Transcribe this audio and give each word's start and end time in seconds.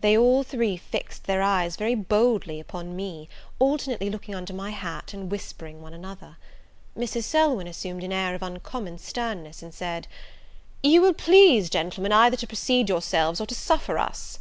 They 0.00 0.18
all 0.18 0.42
three 0.42 0.76
fixed 0.76 1.28
their 1.28 1.42
eyes 1.42 1.76
very 1.76 1.94
boldly 1.94 2.58
upon 2.58 2.96
me, 2.96 3.28
alternately 3.60 4.10
looking 4.10 4.34
under 4.34 4.52
my 4.52 4.70
hat, 4.70 5.14
and 5.14 5.30
whispering 5.30 5.80
one 5.80 5.94
another. 5.94 6.38
Mrs. 6.98 7.22
Selwyn 7.22 7.68
assumed 7.68 8.02
an 8.02 8.10
air 8.12 8.34
of 8.34 8.42
uncommon 8.42 8.98
sternness, 8.98 9.62
and 9.62 9.72
said, 9.72 10.08
"You 10.82 11.00
will 11.00 11.14
please, 11.14 11.70
gentlemen, 11.70 12.10
either 12.10 12.36
to 12.38 12.48
proceed 12.48 12.88
yourselves, 12.88 13.40
or 13.40 13.46
to 13.46 13.54
suffer 13.54 13.96
us." 13.96 14.40